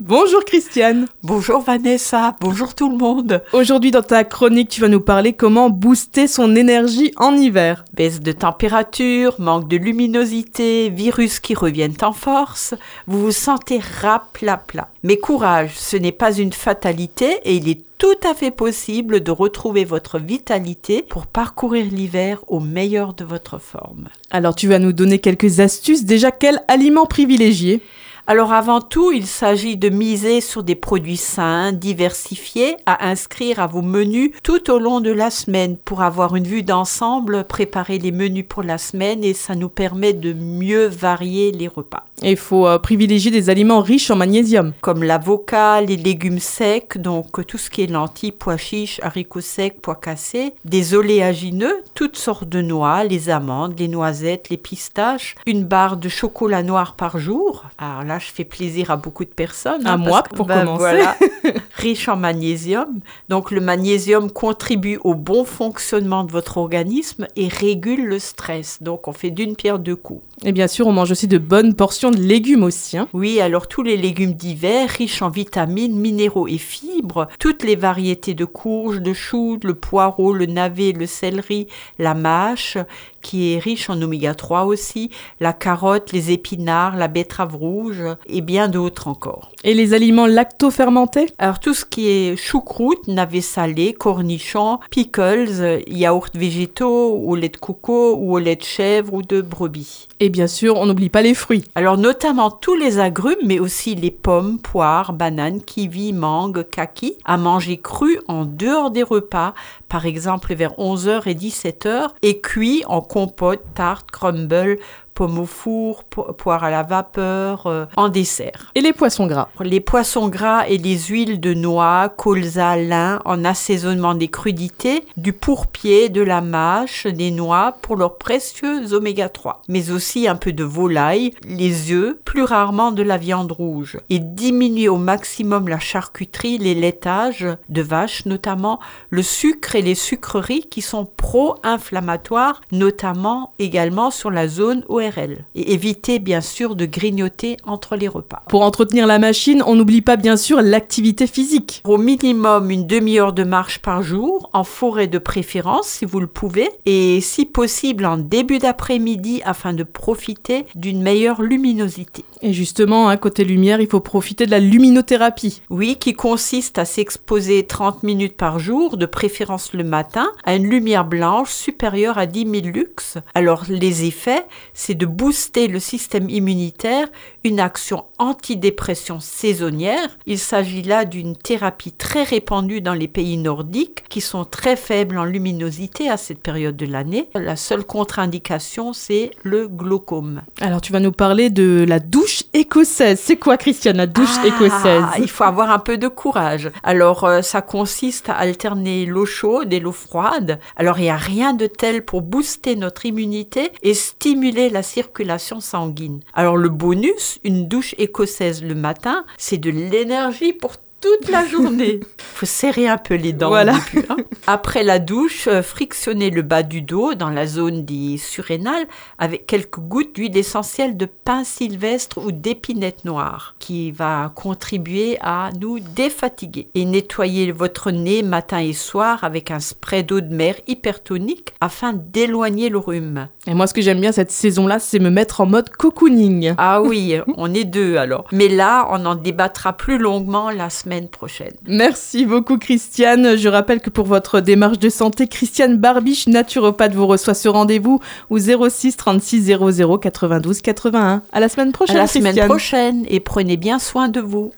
Bonjour 0.00 0.44
Christiane. 0.44 1.06
Bonjour 1.22 1.60
Vanessa. 1.60 2.34
Bonjour 2.40 2.74
tout 2.74 2.90
le 2.90 2.96
monde. 2.96 3.44
Aujourd'hui 3.52 3.92
dans 3.92 4.02
ta 4.02 4.24
chronique, 4.24 4.68
tu 4.68 4.80
vas 4.80 4.88
nous 4.88 5.00
parler 5.00 5.34
comment 5.34 5.70
booster 5.70 6.26
son 6.26 6.56
énergie 6.56 7.12
en 7.16 7.36
hiver. 7.36 7.84
Baisse 7.92 8.18
de 8.18 8.32
température, 8.32 9.36
manque 9.38 9.68
de 9.68 9.76
luminosité, 9.76 10.90
virus 10.90 11.38
qui 11.38 11.54
reviennent 11.54 11.94
en 12.02 12.12
force, 12.12 12.74
vous 13.06 13.20
vous 13.20 13.30
sentez 13.30 13.78
rapla-pla. 14.00 14.88
Mais 15.04 15.16
courage, 15.16 15.74
ce 15.76 15.96
n'est 15.96 16.10
pas 16.10 16.32
une 16.32 16.52
fatalité 16.52 17.38
et 17.44 17.54
il 17.54 17.68
est 17.68 17.82
tout 17.96 18.18
à 18.28 18.34
fait 18.34 18.50
possible 18.50 19.22
de 19.22 19.30
retrouver 19.30 19.84
votre 19.84 20.18
vitalité 20.18 21.02
pour 21.08 21.28
parcourir 21.28 21.86
l'hiver 21.88 22.40
au 22.48 22.58
meilleur 22.58 23.14
de 23.14 23.24
votre 23.24 23.60
forme. 23.60 24.08
Alors 24.32 24.56
tu 24.56 24.66
vas 24.66 24.80
nous 24.80 24.92
donner 24.92 25.20
quelques 25.20 25.60
astuces. 25.60 26.04
Déjà, 26.04 26.32
quel 26.32 26.60
aliment 26.66 27.06
privilégier? 27.06 27.80
Alors 28.26 28.54
avant 28.54 28.80
tout, 28.80 29.12
il 29.12 29.26
s'agit 29.26 29.76
de 29.76 29.90
miser 29.90 30.40
sur 30.40 30.62
des 30.62 30.74
produits 30.74 31.18
sains, 31.18 31.72
diversifiés, 31.72 32.76
à 32.86 33.06
inscrire 33.06 33.60
à 33.60 33.66
vos 33.66 33.82
menus 33.82 34.30
tout 34.42 34.70
au 34.70 34.78
long 34.78 35.00
de 35.02 35.10
la 35.10 35.28
semaine 35.28 35.76
pour 35.76 36.00
avoir 36.00 36.34
une 36.34 36.46
vue 36.46 36.62
d'ensemble, 36.62 37.44
préparer 37.44 37.98
les 37.98 38.12
menus 38.12 38.46
pour 38.48 38.62
la 38.62 38.78
semaine 38.78 39.22
et 39.24 39.34
ça 39.34 39.54
nous 39.54 39.68
permet 39.68 40.14
de 40.14 40.32
mieux 40.32 40.86
varier 40.86 41.52
les 41.52 41.68
repas. 41.68 42.04
Il 42.22 42.38
faut 42.38 42.66
euh, 42.66 42.78
privilégier 42.78 43.30
des 43.30 43.50
aliments 43.50 43.82
riches 43.82 44.10
en 44.10 44.16
magnésium. 44.16 44.72
Comme 44.80 45.02
l'avocat, 45.02 45.82
les 45.82 45.98
légumes 45.98 46.38
secs, 46.38 46.96
donc 46.96 47.46
tout 47.46 47.58
ce 47.58 47.68
qui 47.68 47.82
est 47.82 47.88
lentilles, 47.88 48.32
pois 48.32 48.56
chiches, 48.56 49.00
haricots 49.02 49.42
secs, 49.42 49.76
pois 49.82 49.96
cassés, 49.96 50.54
des 50.64 50.94
oléagineux, 50.94 51.82
toutes 51.94 52.16
sortes 52.16 52.48
de 52.48 52.62
noix, 52.62 53.04
les 53.04 53.28
amandes, 53.28 53.78
les 53.78 53.88
noisettes, 53.88 54.48
les 54.48 54.56
pistaches, 54.56 55.34
une 55.44 55.64
barre 55.64 55.98
de 55.98 56.08
chocolat 56.08 56.62
noir 56.62 56.94
par 56.94 57.18
jour. 57.18 57.64
Alors 57.76 58.02
là, 58.04 58.13
je 58.18 58.30
fais 58.30 58.44
plaisir 58.44 58.90
à 58.90 58.96
beaucoup 58.96 59.24
de 59.24 59.30
personnes. 59.30 59.86
À 59.86 59.92
hein, 59.92 59.96
moi, 59.96 60.22
pour 60.22 60.46
ben, 60.46 60.64
commencer. 60.64 60.78
Voilà, 60.78 61.16
riche 61.76 62.08
en 62.08 62.16
magnésium. 62.16 63.00
Donc 63.28 63.50
le 63.50 63.60
magnésium 63.60 64.30
contribue 64.30 64.98
au 65.04 65.14
bon 65.14 65.44
fonctionnement 65.44 66.24
de 66.24 66.32
votre 66.32 66.58
organisme 66.58 67.26
et 67.36 67.48
régule 67.48 68.04
le 68.06 68.18
stress. 68.18 68.82
Donc 68.82 69.08
on 69.08 69.12
fait 69.12 69.30
d'une 69.30 69.56
pierre 69.56 69.78
deux 69.78 69.96
coups. 69.96 70.22
Et 70.44 70.52
bien 70.52 70.66
sûr, 70.66 70.86
on 70.86 70.92
mange 70.92 71.10
aussi 71.10 71.28
de 71.28 71.38
bonnes 71.38 71.74
portions 71.74 72.10
de 72.10 72.18
légumes 72.18 72.64
aussi. 72.64 72.98
hein. 72.98 73.08
Oui, 73.12 73.40
alors 73.40 73.68
tous 73.68 73.82
les 73.82 73.96
légumes 73.96 74.34
d'hiver, 74.34 74.88
riches 74.90 75.22
en 75.22 75.30
vitamines, 75.30 75.96
minéraux 75.96 76.48
et 76.48 76.58
fibres, 76.58 77.28
toutes 77.38 77.62
les 77.62 77.76
variétés 77.76 78.34
de 78.34 78.44
courges, 78.44 79.00
de 79.00 79.12
choux, 79.12 79.58
le 79.62 79.74
poireau, 79.74 80.32
le 80.32 80.46
navet, 80.46 80.92
le 80.92 81.06
céleri, 81.06 81.68
la 81.98 82.14
mâche, 82.14 82.76
qui 83.24 83.54
est 83.54 83.58
riche 83.58 83.88
en 83.88 84.00
oméga 84.00 84.34
3 84.34 84.64
aussi, 84.66 85.10
la 85.40 85.54
carotte, 85.54 86.12
les 86.12 86.30
épinards, 86.30 86.96
la 86.96 87.08
betterave 87.08 87.56
rouge 87.56 88.02
et 88.26 88.42
bien 88.42 88.68
d'autres 88.68 89.08
encore. 89.08 89.50
Et 89.64 89.72
les 89.72 89.94
aliments 89.94 90.26
lacto-fermentés? 90.26 91.26
Alors 91.38 91.58
tout 91.58 91.72
ce 91.72 91.86
qui 91.86 92.06
est 92.06 92.36
choucroute, 92.36 93.08
navet 93.08 93.40
salé, 93.40 93.94
cornichons, 93.94 94.78
pickles, 94.90 95.82
yaourts 95.88 96.28
végétaux, 96.34 97.14
au 97.14 97.34
lait 97.34 97.48
de 97.48 97.56
coco 97.56 98.14
ou 98.14 98.34
au 98.34 98.38
lait 98.38 98.56
de 98.56 98.62
chèvre 98.62 99.14
ou 99.14 99.22
de 99.22 99.40
brebis. 99.40 100.08
Et 100.20 100.28
bien 100.28 100.46
sûr, 100.46 100.76
on 100.76 100.86
n'oublie 100.86 101.08
pas 101.08 101.22
les 101.22 101.34
fruits. 101.34 101.64
Alors 101.74 101.96
notamment 101.96 102.50
tous 102.50 102.74
les 102.74 102.98
agrumes, 102.98 103.34
mais 103.44 103.58
aussi 103.58 103.94
les 103.94 104.10
pommes, 104.10 104.58
poires, 104.58 105.14
bananes, 105.14 105.62
kiwis, 105.62 106.12
mangues, 106.12 106.64
kakis, 106.70 107.16
à 107.24 107.38
manger 107.38 107.78
cru 107.78 108.18
en 108.28 108.44
dehors 108.44 108.90
des 108.90 109.02
repas, 109.02 109.54
par 109.88 110.04
exemple 110.04 110.54
vers 110.54 110.72
11h 110.72 111.22
et 111.26 111.34
17h, 111.34 112.10
et 112.22 112.40
cuits 112.40 112.82
en 112.86 113.00
compote, 113.14 113.62
tarte, 113.74 114.10
crumble, 114.10 114.80
pommes 115.14 115.38
au 115.38 115.46
four, 115.46 116.04
po- 116.04 116.32
poire 116.32 116.64
à 116.64 116.70
la 116.70 116.82
vapeur, 116.82 117.66
euh, 117.66 117.86
en 117.96 118.08
dessert. 118.08 118.72
Et 118.74 118.80
les 118.80 118.92
poissons 118.92 119.26
gras. 119.26 119.48
Les 119.60 119.80
poissons 119.80 120.28
gras 120.28 120.66
et 120.68 120.76
les 120.78 120.98
huiles 120.98 121.40
de 121.40 121.54
noix, 121.54 122.08
colza, 122.08 122.76
lin 122.76 123.20
en 123.24 123.44
assaisonnement 123.44 124.14
des 124.14 124.28
crudités, 124.28 125.04
du 125.16 125.32
pourpier, 125.32 126.08
de 126.08 126.22
la 126.22 126.40
mâche, 126.40 127.06
des 127.06 127.30
noix 127.30 127.76
pour 127.82 127.96
leurs 127.96 128.18
précieux 128.18 128.92
oméga 128.92 129.28
3, 129.28 129.62
mais 129.68 129.90
aussi 129.90 130.26
un 130.28 130.36
peu 130.36 130.52
de 130.52 130.64
volaille, 130.64 131.32
les 131.46 131.92
œufs, 131.92 132.16
plus 132.24 132.42
rarement 132.42 132.90
de 132.92 133.02
la 133.02 133.16
viande 133.16 133.52
rouge, 133.52 133.98
et 134.10 134.18
diminuer 134.18 134.88
au 134.88 134.96
maximum 134.96 135.68
la 135.68 135.78
charcuterie, 135.78 136.58
les 136.58 136.74
laitages 136.74 137.46
de 137.68 137.82
vache 137.82 138.26
notamment, 138.26 138.80
le 139.10 139.22
sucre 139.22 139.76
et 139.76 139.82
les 139.82 139.94
sucreries 139.94 140.66
qui 140.68 140.82
sont 140.82 141.06
pro-inflammatoires, 141.16 142.60
notamment 142.72 143.52
également 143.58 144.10
sur 144.10 144.30
la 144.30 144.48
zone 144.48 144.84
ORL, 145.04 145.44
et 145.54 145.72
éviter 145.72 146.18
bien 146.18 146.40
sûr 146.40 146.76
de 146.76 146.86
grignoter 146.86 147.56
entre 147.64 147.96
les 147.96 148.08
repas. 148.08 148.42
Pour 148.48 148.62
entretenir 148.62 149.06
la 149.06 149.18
machine, 149.18 149.62
on 149.66 149.74
n'oublie 149.74 150.02
pas 150.02 150.16
bien 150.16 150.36
sûr 150.36 150.62
l'activité 150.62 151.26
physique. 151.26 151.82
Au 151.84 151.98
minimum 151.98 152.70
une 152.70 152.86
demi-heure 152.86 153.32
de 153.32 153.44
marche 153.44 153.80
par 153.80 154.02
jour, 154.02 154.50
en 154.52 154.64
forêt 154.64 155.06
de 155.06 155.18
préférence 155.18 155.88
si 155.88 156.04
vous 156.04 156.20
le 156.20 156.26
pouvez, 156.26 156.68
et 156.86 157.20
si 157.20 157.44
possible 157.44 158.06
en 158.06 158.16
début 158.16 158.58
d'après-midi 158.58 159.42
afin 159.44 159.72
de 159.72 159.82
profiter 159.82 160.66
d'une 160.74 161.02
meilleure 161.02 161.42
luminosité. 161.42 162.24
Et 162.42 162.52
justement, 162.52 163.08
à 163.08 163.16
côté 163.16 163.44
lumière, 163.44 163.80
il 163.80 163.88
faut 163.88 164.00
profiter 164.00 164.46
de 164.46 164.50
la 164.50 164.60
luminothérapie. 164.60 165.62
Oui, 165.70 165.96
qui 165.96 166.12
consiste 166.12 166.78
à 166.78 166.84
s'exposer 166.84 167.66
30 167.66 168.02
minutes 168.02 168.36
par 168.36 168.58
jour, 168.58 168.96
de 168.96 169.06
préférence 169.06 169.72
le 169.72 169.84
matin, 169.84 170.30
à 170.44 170.54
une 170.54 170.68
lumière 170.68 171.04
blanche 171.04 171.50
supérieure 171.50 172.18
à 172.18 172.26
10 172.26 172.46
000 172.62 172.66
lux. 172.66 173.18
Alors 173.34 173.64
les 173.68 174.04
effets, 174.04 174.44
c'est 174.72 174.93
de 174.94 175.06
booster 175.06 175.68
le 175.68 175.78
système 175.78 176.28
immunitaire, 176.30 177.08
une 177.44 177.60
action 177.60 178.04
antidépression 178.18 179.20
saisonnière. 179.20 180.18
Il 180.26 180.38
s'agit 180.38 180.82
là 180.82 181.04
d'une 181.04 181.36
thérapie 181.36 181.92
très 181.92 182.22
répandue 182.22 182.80
dans 182.80 182.94
les 182.94 183.08
pays 183.08 183.36
nordiques 183.36 184.04
qui 184.08 184.20
sont 184.20 184.44
très 184.44 184.76
faibles 184.76 185.18
en 185.18 185.24
luminosité 185.24 186.08
à 186.08 186.16
cette 186.16 186.40
période 186.40 186.76
de 186.76 186.86
l'année. 186.86 187.28
La 187.34 187.56
seule 187.56 187.84
contre-indication, 187.84 188.92
c'est 188.92 189.30
le 189.42 189.68
glaucome. 189.68 190.42
Alors 190.60 190.80
tu 190.80 190.92
vas 190.92 191.00
nous 191.00 191.12
parler 191.12 191.50
de 191.50 191.84
la 191.86 191.98
douche 191.98 192.44
écossaise. 192.64 193.20
C'est 193.22 193.36
quoi 193.36 193.58
Christiane, 193.58 193.98
la 193.98 194.06
douche 194.06 194.36
Ah, 194.38 194.46
écossaise 194.46 195.04
Il 195.18 195.28
faut 195.28 195.44
avoir 195.44 195.70
un 195.70 195.78
peu 195.78 195.98
de 195.98 196.08
courage. 196.08 196.70
Alors, 196.82 197.24
euh, 197.24 197.42
ça 197.42 197.60
consiste 197.60 198.30
à 198.30 198.34
alterner 198.34 199.04
l'eau 199.04 199.26
chaude 199.26 199.72
et 199.72 199.80
l'eau 199.80 199.92
froide. 199.92 200.58
Alors, 200.76 200.98
il 200.98 201.02
n'y 201.02 201.10
a 201.10 201.16
rien 201.16 201.52
de 201.52 201.66
tel 201.66 202.04
pour 202.04 202.22
booster 202.22 202.74
notre 202.74 203.04
immunité 203.04 203.70
et 203.82 203.92
stimuler 203.92 204.70
la 204.70 204.82
circulation 204.82 205.60
sanguine. 205.60 206.20
Alors, 206.32 206.56
le 206.56 206.70
bonus, 206.70 207.38
une 207.44 207.68
douche 207.68 207.94
écossaise 207.98 208.62
le 208.62 208.74
matin, 208.74 209.26
c'est 209.36 209.58
de 209.58 209.70
l'énergie 209.70 210.54
pour 210.54 210.76
toute 211.04 211.28
la 211.28 211.46
journée. 211.46 212.00
faut 212.18 212.46
serrer 212.46 212.88
un 212.88 212.96
peu 212.96 213.14
les 213.14 213.32
dents. 213.32 213.48
Voilà. 213.48 213.74
début, 213.92 214.06
hein. 214.08 214.16
Après 214.46 214.82
la 214.82 214.98
douche, 214.98 215.48
euh, 215.48 215.62
frictionnez 215.62 216.30
le 216.30 216.42
bas 216.42 216.62
du 216.62 216.80
dos 216.82 217.14
dans 217.14 217.30
la 217.30 217.46
zone 217.46 217.84
des 217.84 218.16
surrénales 218.16 218.86
avec 219.18 219.46
quelques 219.46 219.78
gouttes 219.78 220.14
d'huile 220.14 220.36
essentielle 220.36 220.96
de 220.96 221.06
pin 221.06 221.44
sylvestre 221.44 222.18
ou 222.18 222.32
d'épinette 222.32 223.04
noire 223.04 223.54
qui 223.58 223.92
va 223.92 224.32
contribuer 224.34 225.18
à 225.20 225.50
nous 225.60 225.78
défatiguer. 225.78 226.68
Et 226.74 226.84
nettoyez 226.84 227.52
votre 227.52 227.90
nez 227.90 228.22
matin 228.22 228.58
et 228.58 228.72
soir 228.72 229.24
avec 229.24 229.50
un 229.50 229.60
spray 229.60 230.02
d'eau 230.02 230.20
de 230.20 230.34
mer 230.34 230.54
hypertonique 230.66 231.52
afin 231.60 231.92
d'éloigner 231.92 232.70
le 232.70 232.78
rhume. 232.78 233.28
Et 233.46 233.54
moi, 233.54 233.66
ce 233.66 233.74
que 233.74 233.82
j'aime 233.82 234.00
bien 234.00 234.12
cette 234.12 234.30
saison-là, 234.30 234.78
c'est 234.78 234.98
me 234.98 235.10
mettre 235.10 235.42
en 235.42 235.46
mode 235.46 235.68
cocooning. 235.68 236.54
Ah 236.56 236.80
oui, 236.82 237.16
on 237.36 237.52
est 237.52 237.64
deux 237.64 237.96
alors. 237.96 238.26
Mais 238.32 238.48
là, 238.48 238.88
on 238.90 239.04
en 239.04 239.14
débattra 239.14 239.74
plus 239.74 239.98
longuement 239.98 240.50
la 240.50 240.70
semaine 240.70 240.93
prochaine. 241.02 241.52
Merci 241.66 242.24
beaucoup 242.24 242.56
Christiane. 242.58 243.36
Je 243.36 243.48
rappelle 243.48 243.80
que 243.80 243.90
pour 243.90 244.06
votre 244.06 244.40
démarche 244.40 244.78
de 244.78 244.88
santé, 244.88 245.26
Christiane 245.26 245.76
Barbiche, 245.76 246.26
naturopathe, 246.26 246.94
vous 246.94 247.06
reçoit 247.06 247.34
ce 247.34 247.48
rendez-vous 247.48 248.00
au 248.30 248.38
06 248.38 248.96
36 248.96 249.42
00 249.44 249.98
92 249.98 250.60
81. 250.62 251.22
À 251.32 251.40
la 251.40 251.48
semaine 251.48 251.72
prochaine 251.72 251.96
À 251.96 252.00
la 252.00 252.06
semaine 252.06 252.24
Christiane. 252.32 252.48
prochaine 252.48 253.04
et 253.08 253.20
prenez 253.20 253.56
bien 253.56 253.78
soin 253.78 254.08
de 254.08 254.20
vous. 254.20 254.52